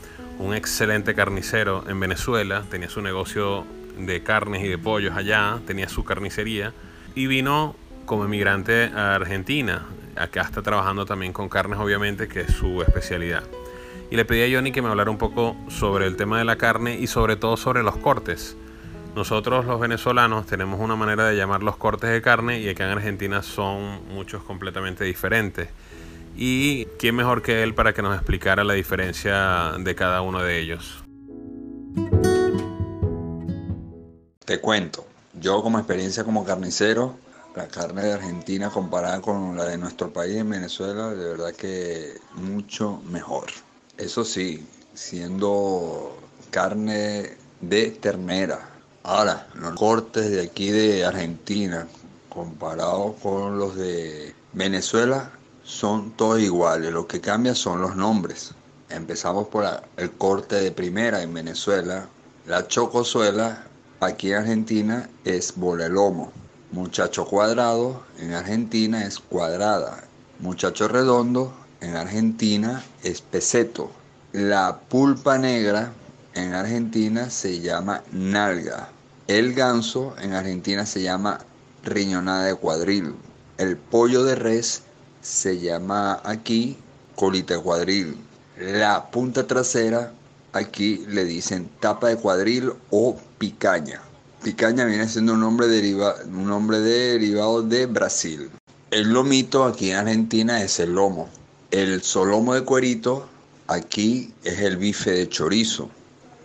un 0.40 0.54
excelente 0.54 1.14
carnicero 1.14 1.84
en 1.86 2.00
Venezuela, 2.00 2.64
tenía 2.70 2.88
su 2.88 3.02
negocio 3.02 3.66
de 3.98 4.22
carnes 4.22 4.64
y 4.64 4.68
de 4.68 4.78
pollos 4.78 5.14
allá, 5.14 5.60
tenía 5.66 5.86
su 5.88 6.02
carnicería 6.02 6.72
y 7.14 7.26
vino 7.26 7.76
como 8.06 8.24
emigrante 8.24 8.84
a 8.84 9.16
Argentina. 9.16 9.84
Acá 10.16 10.40
está 10.40 10.62
trabajando 10.62 11.04
también 11.04 11.34
con 11.34 11.50
carnes, 11.50 11.78
obviamente, 11.78 12.26
que 12.26 12.40
es 12.40 12.52
su 12.52 12.80
especialidad. 12.80 13.42
Y 14.10 14.16
le 14.16 14.24
pedí 14.24 14.50
a 14.50 14.56
Johnny 14.56 14.72
que 14.72 14.80
me 14.80 14.88
hablara 14.88 15.10
un 15.10 15.18
poco 15.18 15.56
sobre 15.68 16.06
el 16.06 16.16
tema 16.16 16.38
de 16.38 16.46
la 16.46 16.56
carne 16.56 16.98
y 16.98 17.06
sobre 17.06 17.36
todo 17.36 17.58
sobre 17.58 17.82
los 17.82 17.98
cortes. 17.98 18.56
Nosotros 19.14 19.66
los 19.66 19.78
venezolanos 19.78 20.46
tenemos 20.46 20.80
una 20.80 20.96
manera 20.96 21.26
de 21.26 21.36
llamar 21.36 21.62
los 21.62 21.76
cortes 21.76 22.10
de 22.10 22.22
carne 22.22 22.60
y 22.60 22.68
acá 22.70 22.84
en 22.84 22.96
Argentina 22.96 23.42
son 23.42 24.08
muchos 24.08 24.42
completamente 24.42 25.04
diferentes. 25.04 25.68
Y 26.36 26.86
quién 26.98 27.16
mejor 27.16 27.42
que 27.42 27.62
él 27.62 27.74
para 27.74 27.92
que 27.92 28.02
nos 28.02 28.14
explicara 28.16 28.64
la 28.64 28.74
diferencia 28.74 29.72
de 29.78 29.94
cada 29.94 30.22
uno 30.22 30.42
de 30.42 30.60
ellos. 30.60 31.02
Te 34.44 34.60
cuento, 34.60 35.06
yo 35.40 35.62
como 35.62 35.78
experiencia 35.78 36.24
como 36.24 36.44
carnicero, 36.44 37.16
la 37.54 37.68
carne 37.68 38.02
de 38.02 38.12
Argentina 38.12 38.70
comparada 38.70 39.20
con 39.20 39.56
la 39.56 39.64
de 39.64 39.78
nuestro 39.78 40.12
país 40.12 40.36
en 40.36 40.50
Venezuela, 40.50 41.10
de 41.10 41.30
verdad 41.30 41.52
que 41.52 42.14
mucho 42.34 43.02
mejor. 43.10 43.46
Eso 43.98 44.24
sí, 44.24 44.66
siendo 44.94 46.16
carne 46.50 47.36
de 47.60 47.90
ternera. 47.90 48.70
Ahora, 49.02 49.48
los 49.54 49.74
cortes 49.74 50.30
de 50.30 50.42
aquí 50.42 50.70
de 50.70 51.04
Argentina 51.04 51.86
comparados 52.28 53.16
con 53.22 53.58
los 53.58 53.76
de 53.76 54.34
Venezuela 54.52 55.30
son 55.70 56.10
todos 56.10 56.40
iguales. 56.40 56.92
Lo 56.92 57.06
que 57.06 57.20
cambia 57.20 57.54
son 57.54 57.80
los 57.80 57.94
nombres. 57.94 58.52
Empezamos 58.88 59.46
por 59.48 59.64
el 59.96 60.10
corte 60.10 60.56
de 60.56 60.72
primera 60.72 61.22
en 61.22 61.32
Venezuela. 61.32 62.08
La 62.46 62.66
chocosuela 62.66 63.62
aquí 64.00 64.32
en 64.32 64.38
Argentina 64.38 65.08
es 65.24 65.54
bolelomo. 65.54 66.32
Muchacho 66.72 67.24
cuadrado 67.24 68.02
en 68.18 68.34
Argentina 68.34 69.04
es 69.04 69.20
cuadrada. 69.20 70.02
Muchacho 70.40 70.88
redondo 70.88 71.52
en 71.80 71.94
Argentina 71.94 72.82
es 73.04 73.20
peseto. 73.20 73.92
La 74.32 74.80
pulpa 74.88 75.38
negra 75.38 75.92
en 76.34 76.52
Argentina 76.54 77.30
se 77.30 77.60
llama 77.60 78.02
nalga. 78.10 78.88
El 79.28 79.54
ganso 79.54 80.16
en 80.20 80.32
Argentina 80.32 80.84
se 80.84 81.02
llama 81.02 81.38
riñonada 81.84 82.46
de 82.46 82.54
cuadril. 82.56 83.14
El 83.58 83.76
pollo 83.76 84.24
de 84.24 84.34
res 84.34 84.82
se 85.20 85.58
llama 85.58 86.20
aquí 86.24 86.76
colita 87.14 87.54
de 87.54 87.60
cuadril. 87.60 88.16
La 88.56 89.10
punta 89.10 89.46
trasera 89.46 90.12
aquí 90.52 91.04
le 91.08 91.24
dicen 91.24 91.70
tapa 91.80 92.08
de 92.08 92.16
cuadril 92.16 92.72
o 92.90 93.16
picaña. 93.38 94.00
Picaña 94.42 94.86
viene 94.86 95.08
siendo 95.08 95.34
un 95.34 95.40
nombre, 95.40 95.66
un 96.24 96.46
nombre 96.46 96.80
derivado 96.80 97.62
de 97.62 97.86
Brasil. 97.86 98.50
El 98.90 99.12
lomito 99.12 99.64
aquí 99.64 99.90
en 99.90 99.98
Argentina 99.98 100.62
es 100.62 100.80
el 100.80 100.94
lomo. 100.94 101.28
El 101.70 102.02
solomo 102.02 102.54
de 102.54 102.64
cuerito 102.64 103.28
aquí 103.68 104.34
es 104.42 104.58
el 104.60 104.78
bife 104.78 105.10
de 105.10 105.28
chorizo. 105.28 105.90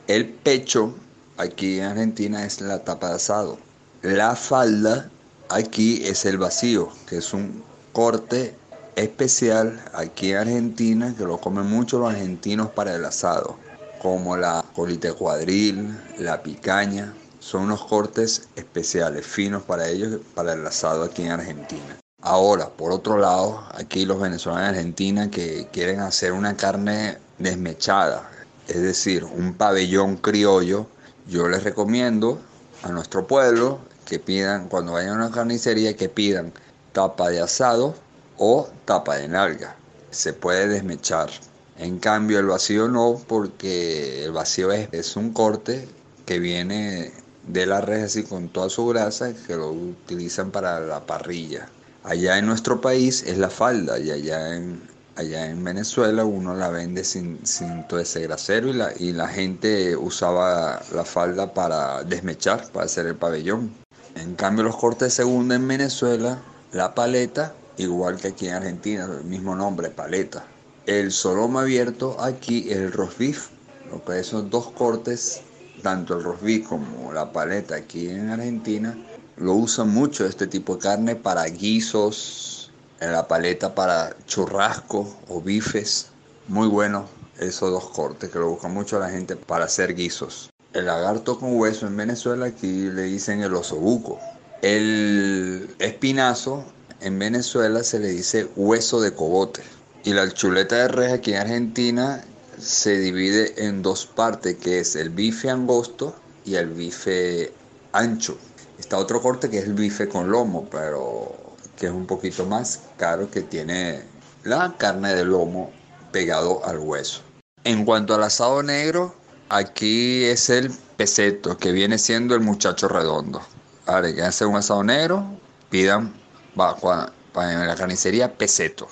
El 0.08 0.27
pecho 0.27 0.94
aquí 1.38 1.79
en 1.79 1.86
Argentina 1.86 2.46
es 2.46 2.62
la 2.62 2.84
tapa 2.84 3.10
de 3.10 3.15
asado. 3.15 3.58
La 4.01 4.36
falda 4.36 5.10
aquí 5.50 6.03
es 6.05 6.25
el 6.25 6.38
vacío, 6.38 6.89
que 7.08 7.17
es 7.17 7.34
un 7.34 7.63
corte 7.94 8.53
especial 8.96 9.84
aquí 9.94 10.32
en 10.32 10.38
Argentina 10.38 11.14
que 11.18 11.25
lo 11.25 11.40
comen 11.40 11.66
mucho 11.66 12.00
los 12.00 12.12
argentinos 12.12 12.70
para 12.70 12.96
el 12.96 13.06
asado, 13.06 13.58
como 14.02 14.38
la 14.38 14.64
colita 14.75 15.10
de 15.10 15.14
cuadril, 15.14 15.98
la 16.18 16.42
picaña. 16.42 17.14
Son 17.40 17.64
unos 17.64 17.86
cortes 17.86 18.48
especiales, 18.56 19.25
finos 19.25 19.64
para 19.64 19.88
ellos, 19.88 20.20
para 20.34 20.54
el 20.54 20.66
asado 20.66 21.04
aquí 21.04 21.24
en 21.24 21.32
Argentina. 21.32 22.00
Ahora, 22.22 22.70
por 22.70 22.92
otro 22.92 23.20
lado, 23.20 23.64
aquí 23.72 24.06
los 24.06 24.20
venezolanos 24.20 24.64
en 24.64 24.75
Argentina 24.75 25.30
que 25.30 25.68
quieren 25.72 26.00
hacer 26.00 26.32
una 26.32 26.58
carne 26.58 27.20
desmechada, 27.38 28.30
es 28.68 28.82
decir, 28.82 29.24
un 29.25 29.54
pabellón 29.54 30.18
criollo, 30.18 30.88
yo 31.28 31.48
les 31.48 31.64
recomiendo 31.64 32.40
a 32.82 32.90
nuestro 32.90 33.28
pueblo 33.28 33.80
que 34.06 34.18
pidan, 34.18 34.70
cuando 34.70 34.94
vayan 34.94 35.12
a 35.12 35.25
una 35.25 35.32
carnicería, 35.32 35.96
que 35.96 36.10
pidan 36.10 36.52
tapa 36.94 37.30
de 37.30 37.42
asado 37.42 37.96
o 38.38 38.70
tapa 38.86 39.18
de 39.18 39.27
nalga. 39.27 39.75
Se 40.12 40.34
puede 40.34 40.68
desmechar. 40.68 41.30
En 41.77 42.00
cambio, 42.00 42.39
el 42.39 42.46
vacío 42.46 42.88
no, 42.88 43.22
porque 43.27 44.25
el 44.25 44.32
vacío 44.32 44.72
es, 44.72 44.88
es 44.92 45.15
un 45.15 45.34
corte 45.34 45.88
que 46.25 46.39
viene 46.39 47.12
de 47.48 47.65
la 47.65 47.82
res 47.82 48.04
así 48.04 48.24
con 48.24 48.50
toda 48.50 48.70
su 48.70 48.88
grasa 48.88 49.34
que 49.34 49.56
lo 49.56 49.72
utilizan 49.72 50.51
para 50.51 50.80
la 50.80 51.06
parrilla. 51.06 51.68
Allá 52.04 52.38
en 52.38 52.46
nuestro 52.46 52.82
país 52.82 53.24
es 53.24 53.38
la 53.38 53.50
falda 53.50 54.00
y 54.00 54.12
allá 54.12 54.56
en, 54.56 54.82
allá 55.15 55.50
en 55.50 55.63
Venezuela 55.63 56.25
uno 56.25 56.56
la 56.56 56.70
vende 56.70 57.04
sin, 57.04 57.46
sin 57.46 57.88
todo 57.88 58.00
ese 58.00 58.22
grasero 58.22 58.70
y 58.70 58.74
la, 58.74 58.94
y 58.98 59.12
la 59.12 59.27
gente 59.27 59.96
usaba 59.96 60.82
la 60.94 61.04
falda 61.04 61.54
para 61.54 62.04
desmechar, 62.04 62.72
para 62.72 62.86
hacer 62.86 63.06
el 63.08 63.15
pabellón. 63.15 63.74
En 64.15 64.36
cambio 64.36 64.63
los 64.63 64.77
cortes 64.77 65.08
de 65.08 65.12
segunda 65.12 65.56
en 65.56 65.68
Venezuela, 65.68 66.39
la 66.72 66.96
paleta, 66.96 67.54
igual 67.77 68.17
que 68.17 68.29
aquí 68.29 68.48
en 68.48 68.55
Argentina, 68.55 69.05
el 69.05 69.24
mismo 69.25 69.55
nombre, 69.55 69.89
paleta. 69.89 70.46
El 70.86 71.12
solomo 71.12 71.60
abierto 71.60 72.17
aquí 72.20 72.72
el 72.72 72.91
roast 72.91 73.17
beef, 73.17 73.48
lo 73.91 74.03
que 74.03 74.20
esos 74.20 74.50
dos 74.50 74.72
cortes, 74.72 75.41
tanto 75.82 76.17
el 76.17 76.24
roast 76.24 76.44
beef 76.44 76.67
como 76.67 77.12
la 77.12 77.32
paleta 77.32 77.75
aquí 77.75 78.10
en 78.10 78.29
Argentina, 78.29 78.98
lo 79.38 79.53
usan 79.53 79.89
mucho 79.89 80.25
este 80.25 80.48
tipo 80.48 80.75
de 80.75 80.82
carne 80.82 81.15
para 81.15 81.44
guisos, 81.46 82.72
en 83.00 83.12
la 83.12 83.27
paleta 83.27 83.75
para 83.75 84.15
churrasco 84.25 85.15
o 85.27 85.41
bifes. 85.41 86.08
Muy 86.48 86.67
bueno 86.67 87.08
esos 87.39 87.72
dos 87.72 87.89
cortes 87.89 88.29
que 88.29 88.39
lo 88.39 88.50
busca 88.50 88.67
mucho 88.67 89.00
la 89.00 89.10
gente 89.10 89.36
para 89.36 89.65
hacer 89.65 89.96
guisos. 89.96 90.50
El 90.74 90.86
lagarto 90.86 91.39
con 91.39 91.58
hueso 91.58 91.88
en 91.88 91.98
Venezuela 91.98 92.48
aquí 92.48 92.89
le 92.89 93.03
dicen 93.03 93.41
el 93.41 93.53
osobuco. 93.55 94.20
El 94.62 95.74
espinazo 95.79 96.65
en 97.05 97.19
Venezuela 97.19 97.83
se 97.83 98.00
le 98.00 98.07
dice 98.07 98.50
hueso 98.55 99.00
de 99.00 99.13
cogote. 99.13 99.62
Y 100.03 100.13
la 100.13 100.27
chuleta 100.31 100.75
de 100.75 100.88
res 100.88 101.13
aquí 101.13 101.33
en 101.33 101.38
Argentina 101.38 102.24
se 102.59 102.97
divide 102.97 103.63
en 103.63 103.83
dos 103.83 104.07
partes, 104.07 104.55
que 104.55 104.79
es 104.79 104.95
el 104.95 105.12
bife 105.12 105.51
angosto 105.51 106.15
y 106.45 106.55
el 106.55 106.71
bife 106.71 107.53
ancho. 107.91 108.35
Está 108.79 108.97
otro 108.97 109.21
corte 109.21 109.51
que 109.51 109.59
es 109.59 109.65
el 109.65 109.75
bife 109.75 110.09
con 110.09 110.31
lomo, 110.31 110.67
pero 110.71 111.35
que 111.77 111.85
es 111.85 111.91
un 111.91 112.07
poquito 112.07 112.43
más 112.47 112.81
caro, 112.97 113.29
que 113.29 113.41
tiene 113.41 114.01
la 114.43 114.74
carne 114.75 115.13
de 115.13 115.25
lomo 115.25 115.71
pegado 116.12 116.65
al 116.65 116.79
hueso. 116.79 117.21
En 117.65 117.85
cuanto 117.85 118.15
al 118.15 118.24
asado 118.24 118.63
negro, 118.63 119.13
aquí 119.50 120.24
es 120.24 120.50
el 120.50 120.71
peseto, 120.97 121.55
que 121.57 121.71
viene 121.71 122.00
siendo 122.00 122.33
el 122.33 122.41
muchacho 122.41 122.88
redondo. 122.88 123.41
Ahora, 123.85 124.12
que 124.12 124.24
hacer 124.24 124.47
un 124.47 124.55
asado 124.55 124.83
negro, 124.83 125.24
pidan 125.69 126.25
en 126.57 127.67
la 127.67 127.75
carnicería 127.75 128.33
peseto. 128.33 128.88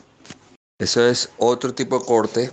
Eso 0.80 1.06
es 1.06 1.30
otro 1.38 1.74
tipo 1.74 2.00
de 2.00 2.06
corte 2.06 2.52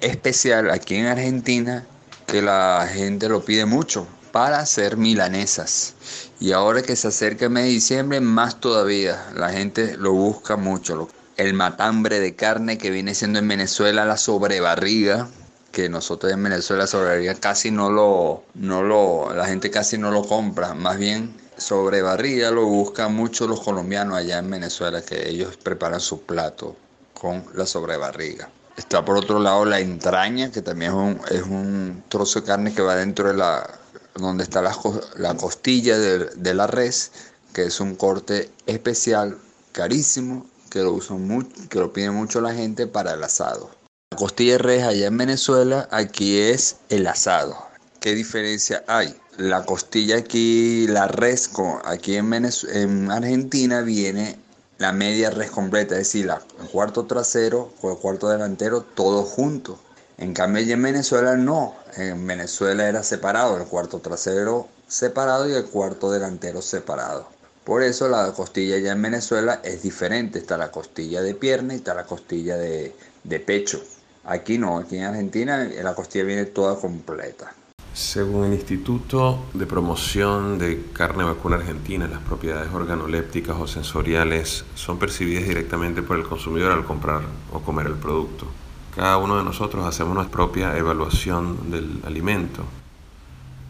especial 0.00 0.70
aquí 0.70 0.96
en 0.96 1.06
Argentina 1.06 1.86
que 2.26 2.42
la 2.42 2.88
gente 2.92 3.28
lo 3.28 3.44
pide 3.44 3.64
mucho 3.64 4.06
para 4.32 4.60
hacer 4.60 4.96
milanesas. 4.96 5.94
Y 6.40 6.52
ahora 6.52 6.82
que 6.82 6.96
se 6.96 7.08
acerca 7.08 7.46
el 7.46 7.50
mes 7.50 7.64
de 7.64 7.70
diciembre, 7.70 8.20
más 8.20 8.60
todavía. 8.60 9.26
La 9.34 9.50
gente 9.50 9.96
lo 9.96 10.12
busca 10.12 10.56
mucho. 10.56 11.08
El 11.36 11.54
matambre 11.54 12.20
de 12.20 12.34
carne 12.34 12.78
que 12.78 12.90
viene 12.90 13.14
siendo 13.14 13.38
en 13.38 13.48
Venezuela 13.48 14.04
la 14.04 14.16
sobrebarriga, 14.16 15.28
que 15.72 15.88
nosotros 15.88 16.32
en 16.32 16.42
Venezuela 16.42 16.86
sobrebarriga 16.86 17.34
casi 17.34 17.70
no 17.70 17.90
lo, 17.90 18.44
no 18.54 18.82
lo, 18.82 19.34
la 19.34 19.46
gente 19.46 19.70
casi 19.70 19.96
no 19.96 20.10
lo 20.10 20.24
compra. 20.24 20.74
Más 20.74 20.98
bien 20.98 21.34
sobrebarriga 21.58 22.50
lo 22.50 22.64
buscan 22.66 23.14
mucho 23.14 23.46
los 23.46 23.60
colombianos 23.60 24.16
allá 24.16 24.38
en 24.38 24.50
Venezuela, 24.50 25.02
que 25.02 25.28
ellos 25.28 25.56
preparan 25.56 26.00
su 26.00 26.22
plato 26.22 26.76
con 27.12 27.44
la 27.54 27.66
sobrebarriga. 27.66 28.48
Está 28.76 29.04
por 29.04 29.16
otro 29.16 29.40
lado 29.40 29.64
la 29.64 29.80
entraña, 29.80 30.52
que 30.52 30.62
también 30.62 30.92
es 30.92 30.96
un, 30.96 31.20
es 31.30 31.42
un 31.42 32.04
trozo 32.08 32.40
de 32.40 32.46
carne 32.46 32.72
que 32.72 32.82
va 32.82 32.94
dentro 32.94 33.28
de 33.28 33.34
la, 33.34 33.68
donde 34.14 34.44
está 34.44 34.62
la, 34.62 34.76
la 35.16 35.34
costilla 35.36 35.98
de, 35.98 36.26
de, 36.26 36.54
la 36.54 36.68
res, 36.68 37.10
que 37.52 37.64
es 37.64 37.80
un 37.80 37.96
corte 37.96 38.50
especial, 38.66 39.36
carísimo, 39.72 40.46
que 40.70 40.80
lo 40.80 40.92
usan 40.92 41.26
mucho, 41.26 41.50
que 41.68 41.80
lo 41.80 41.92
pide 41.92 42.10
mucho 42.10 42.40
la 42.40 42.54
gente 42.54 42.86
para 42.86 43.14
el 43.14 43.24
asado. 43.24 43.70
La 44.12 44.18
costilla 44.18 44.52
de 44.52 44.58
res 44.58 44.84
allá 44.84 45.06
en 45.08 45.18
Venezuela, 45.18 45.88
aquí 45.90 46.38
es 46.38 46.76
el 46.88 47.06
asado. 47.08 47.67
¿Qué 48.00 48.14
diferencia 48.14 48.84
hay? 48.86 49.12
La 49.38 49.64
costilla 49.64 50.18
aquí, 50.18 50.86
la 50.86 51.08
res, 51.08 51.50
aquí 51.84 52.14
en, 52.16 52.32
en 52.32 53.10
Argentina 53.10 53.80
viene 53.80 54.38
la 54.78 54.92
media 54.92 55.30
res 55.30 55.50
completa, 55.50 55.94
es 55.96 56.12
decir, 56.12 56.30
el 56.60 56.68
cuarto 56.68 57.06
trasero 57.06 57.72
o 57.82 57.90
el 57.90 57.98
cuarto 57.98 58.28
delantero, 58.28 58.82
todo 58.82 59.24
junto. 59.24 59.80
En 60.16 60.32
cambio, 60.32 60.62
en 60.62 60.80
Venezuela 60.80 61.36
no. 61.36 61.74
En 61.96 62.24
Venezuela 62.24 62.88
era 62.88 63.02
separado, 63.02 63.56
el 63.56 63.66
cuarto 63.66 63.98
trasero 63.98 64.68
separado 64.86 65.48
y 65.48 65.54
el 65.54 65.64
cuarto 65.64 66.12
delantero 66.12 66.62
separado. 66.62 67.28
Por 67.64 67.82
eso 67.82 68.08
la 68.08 68.32
costilla 68.32 68.78
ya 68.78 68.92
en 68.92 69.02
Venezuela 69.02 69.60
es 69.64 69.82
diferente. 69.82 70.38
Está 70.38 70.56
la 70.56 70.70
costilla 70.70 71.20
de 71.20 71.34
pierna 71.34 71.74
y 71.74 71.78
está 71.78 71.94
la 71.94 72.06
costilla 72.06 72.56
de 72.56 73.40
pecho. 73.44 73.82
Aquí 74.24 74.56
no, 74.56 74.78
aquí 74.78 74.98
en 74.98 75.04
Argentina 75.04 75.64
la 75.64 75.94
costilla 75.94 76.24
viene 76.24 76.44
toda 76.44 76.78
completa. 76.78 77.54
Según 77.98 78.44
el 78.44 78.52
Instituto 78.52 79.46
de 79.54 79.66
Promoción 79.66 80.56
de 80.56 80.84
Carne 80.92 81.24
Vacuna 81.24 81.56
Argentina, 81.56 82.06
las 82.06 82.20
propiedades 82.20 82.72
organolépticas 82.72 83.56
o 83.58 83.66
sensoriales 83.66 84.64
son 84.76 85.00
percibidas 85.00 85.48
directamente 85.48 86.00
por 86.02 86.16
el 86.16 86.22
consumidor 86.22 86.70
al 86.70 86.84
comprar 86.84 87.22
o 87.52 87.58
comer 87.58 87.88
el 87.88 87.94
producto. 87.94 88.46
Cada 88.94 89.18
uno 89.18 89.36
de 89.36 89.42
nosotros 89.42 89.84
hacemos 89.84 90.14
nuestra 90.14 90.32
propia 90.32 90.78
evaluación 90.78 91.72
del 91.72 92.00
alimento. 92.06 92.62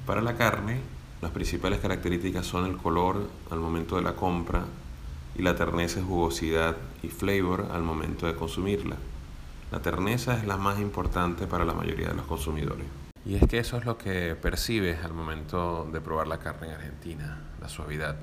Para 0.04 0.20
la 0.20 0.36
carne, 0.36 0.82
las 1.22 1.30
principales 1.30 1.80
características 1.80 2.44
son 2.44 2.66
el 2.66 2.76
color 2.76 3.26
al 3.50 3.60
momento 3.60 3.96
de 3.96 4.02
la 4.02 4.14
compra 4.14 4.66
y 5.38 5.40
la 5.40 5.56
terneza, 5.56 6.02
jugosidad 6.02 6.76
y 7.02 7.08
flavor 7.08 7.68
al 7.72 7.82
momento 7.82 8.26
de 8.26 8.34
consumirla. 8.34 8.96
La 9.72 9.80
terneza 9.80 10.36
es 10.36 10.46
la 10.46 10.58
más 10.58 10.78
importante 10.80 11.46
para 11.46 11.64
la 11.64 11.72
mayoría 11.72 12.08
de 12.08 12.14
los 12.14 12.26
consumidores. 12.26 13.07
Y 13.28 13.34
es 13.34 13.46
que 13.46 13.58
eso 13.58 13.76
es 13.76 13.84
lo 13.84 13.98
que 13.98 14.34
percibes 14.36 15.04
al 15.04 15.12
momento 15.12 15.86
de 15.92 16.00
probar 16.00 16.26
la 16.26 16.38
carne 16.38 16.68
en 16.68 16.72
Argentina, 16.72 17.38
la 17.60 17.68
suavidad. 17.68 18.16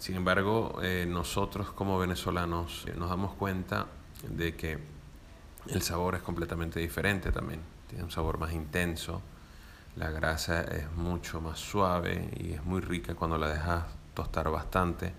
Sin 0.00 0.16
embargo, 0.16 0.80
eh, 0.82 1.06
nosotros 1.08 1.70
como 1.70 2.00
venezolanos 2.00 2.84
eh, 2.88 2.94
nos 2.98 3.10
damos 3.10 3.34
cuenta 3.34 3.86
de 4.28 4.56
que 4.56 4.76
el 5.68 5.82
sabor 5.82 6.16
es 6.16 6.22
completamente 6.22 6.80
diferente 6.80 7.30
también. 7.30 7.60
Tiene 7.86 8.02
un 8.02 8.10
sabor 8.10 8.38
más 8.38 8.52
intenso, 8.52 9.22
la 9.94 10.10
grasa 10.10 10.62
es 10.62 10.90
mucho 10.96 11.40
más 11.40 11.60
suave 11.60 12.28
y 12.36 12.54
es 12.54 12.64
muy 12.64 12.80
rica 12.80 13.14
cuando 13.14 13.38
la 13.38 13.50
dejas 13.50 13.84
tostar 14.14 14.50
bastante. 14.50 15.12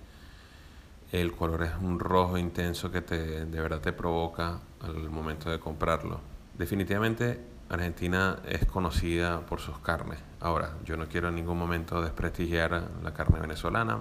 El 1.14 1.32
color 1.32 1.64
es 1.64 1.72
un 1.80 2.02
rojo 2.02 2.38
intenso 2.38 2.92
que 2.92 3.00
te, 3.00 3.46
de 3.46 3.62
verdad 3.62 3.80
te 3.80 3.94
provoca 3.94 4.60
al 4.82 5.10
momento 5.10 5.50
de 5.50 5.58
comprarlo. 5.58 6.20
Definitivamente 6.58 7.51
Argentina 7.72 8.40
es 8.46 8.66
conocida 8.66 9.40
por 9.46 9.62
sus 9.62 9.80
carnes. 9.80 10.20
Ahora, 10.42 10.74
yo 10.84 10.98
no 10.98 11.08
quiero 11.08 11.30
en 11.30 11.36
ningún 11.36 11.58
momento 11.58 12.02
desprestigiar 12.02 12.90
la 13.02 13.14
carne 13.14 13.40
venezolana. 13.40 14.00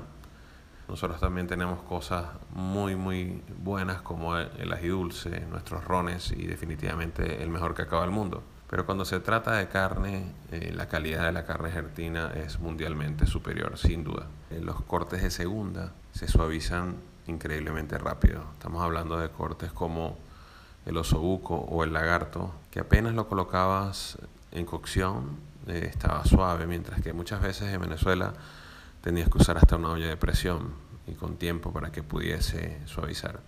Nosotros 0.89 1.21
también 1.21 1.47
tenemos 1.47 1.81
cosas 1.83 2.27
muy, 2.53 2.97
muy 2.97 3.45
buenas 3.63 4.03
como 4.03 4.37
el 4.37 4.73
ají 4.73 4.89
dulce, 4.89 5.47
nuestros 5.49 5.85
rones 5.85 6.33
y 6.33 6.47
definitivamente 6.47 7.45
el 7.45 7.49
mejor 7.49 7.75
cacao 7.75 8.01
del 8.01 8.11
mundo. 8.11 8.43
Pero 8.69 8.87
cuando 8.87 9.05
se 9.05 9.21
trata 9.21 9.53
de 9.53 9.69
carne, 9.69 10.33
eh, 10.51 10.73
la 10.75 10.89
calidad 10.89 11.27
de 11.27 11.33
la 11.33 11.45
carne 11.45 11.69
argentina 11.69 12.33
es 12.35 12.59
mundialmente 12.59 13.27
superior, 13.27 13.79
sin 13.79 14.03
duda. 14.03 14.27
Eh, 14.51 14.61
los 14.61 14.81
cortes 14.83 15.23
de 15.23 15.31
segunda 15.31 15.93
se 16.13 16.27
suavizan 16.27 16.97
increíblemente 17.29 17.99
rápido. 17.99 18.43
Estamos 18.55 18.83
hablando 18.83 19.17
de 19.17 19.29
cortes 19.29 19.73
como 19.73 20.19
el 20.87 20.97
osobuco 20.97 21.55
o 21.55 21.85
el 21.85 21.93
lagarto, 21.93 22.53
que 22.71 22.81
apenas 22.81 23.15
lo 23.15 23.29
colocabas 23.29 24.19
en 24.53 24.65
cocción 24.67 25.39
eh, 25.67 25.87
estaba 25.89 26.25
suave, 26.25 26.67
mientras 26.67 27.01
que 27.01 27.13
muchas 27.13 27.43
veces 27.43 27.73
en 27.73 27.81
Venezuela 27.81 28.33
tenías 29.03 29.29
que 29.29 29.39
usar 29.39 29.57
hasta 29.59 29.77
una 29.77 29.91
olla 29.91 30.09
de 30.09 30.17
presión 30.17 30.73
y 31.07 31.13
con 31.13 31.37
tiempo 31.37 31.73
para 31.73 31.91
que 31.93 32.03
pudiese 32.03 32.79
suavizar. 32.87 33.41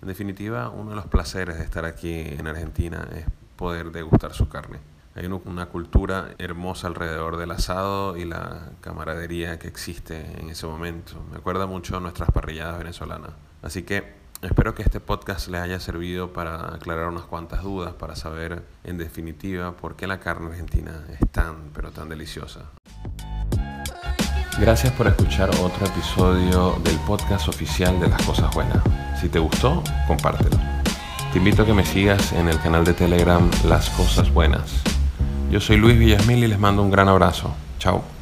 En 0.00 0.08
definitiva, 0.08 0.70
uno 0.70 0.90
de 0.90 0.96
los 0.96 1.06
placeres 1.06 1.58
de 1.58 1.64
estar 1.64 1.84
aquí 1.84 2.14
en 2.14 2.46
Argentina 2.46 3.08
es 3.14 3.26
poder 3.56 3.90
degustar 3.90 4.32
su 4.32 4.48
carne. 4.48 4.78
Hay 5.14 5.26
una 5.26 5.66
cultura 5.66 6.34
hermosa 6.38 6.86
alrededor 6.86 7.38
del 7.38 7.50
asado 7.50 8.16
y 8.16 8.24
la 8.24 8.70
camaradería 8.80 9.58
que 9.58 9.66
existe 9.66 10.38
en 10.40 10.48
ese 10.48 10.66
momento. 10.66 11.20
Me 11.32 11.38
acuerda 11.38 11.66
mucho 11.66 11.96
a 11.96 12.00
nuestras 12.00 12.30
parrilladas 12.30 12.78
venezolanas. 12.78 13.32
Así 13.60 13.82
que 13.82 14.17
espero 14.42 14.74
que 14.74 14.82
este 14.82 15.00
podcast 15.00 15.48
les 15.48 15.60
haya 15.60 15.80
servido 15.80 16.32
para 16.32 16.74
aclarar 16.74 17.08
unas 17.08 17.24
cuantas 17.24 17.62
dudas, 17.62 17.94
para 17.94 18.16
saber 18.16 18.62
en 18.84 18.98
definitiva 18.98 19.72
por 19.72 19.96
qué 19.96 20.06
la 20.06 20.20
carne 20.20 20.50
argentina 20.50 21.04
es 21.10 21.28
tan, 21.30 21.70
pero 21.74 21.90
tan 21.90 22.08
deliciosa. 22.08 22.70
Gracias 24.60 24.92
por 24.94 25.06
escuchar 25.06 25.50
otro 25.62 25.86
episodio 25.86 26.76
del 26.82 26.96
podcast 27.06 27.48
oficial 27.48 28.00
de 28.00 28.08
Las 28.08 28.22
Cosas 28.22 28.52
Buenas. 28.54 28.82
Si 29.20 29.28
te 29.28 29.38
gustó, 29.38 29.82
compártelo. 30.06 30.56
Te 31.32 31.38
invito 31.38 31.62
a 31.62 31.66
que 31.66 31.74
me 31.74 31.84
sigas 31.84 32.32
en 32.32 32.48
el 32.48 32.60
canal 32.60 32.84
de 32.84 32.94
Telegram 32.94 33.48
Las 33.64 33.90
Cosas 33.90 34.32
Buenas. 34.32 34.82
Yo 35.50 35.60
soy 35.60 35.76
Luis 35.76 35.98
Villasmil 35.98 36.44
y 36.44 36.48
les 36.48 36.58
mando 36.58 36.82
un 36.82 36.90
gran 36.90 37.08
abrazo. 37.08 37.54
Chao. 37.78 38.17